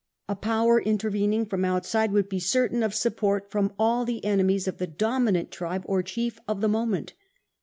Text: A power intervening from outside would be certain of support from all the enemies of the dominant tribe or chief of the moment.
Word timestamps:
A 0.27 0.35
power 0.35 0.81
intervening 0.81 1.45
from 1.45 1.63
outside 1.63 2.11
would 2.11 2.27
be 2.27 2.39
certain 2.39 2.81
of 2.81 2.95
support 2.95 3.51
from 3.51 3.71
all 3.77 4.03
the 4.03 4.25
enemies 4.25 4.67
of 4.67 4.79
the 4.79 4.87
dominant 4.87 5.51
tribe 5.51 5.83
or 5.85 6.01
chief 6.01 6.39
of 6.47 6.59
the 6.59 6.67
moment. 6.67 7.13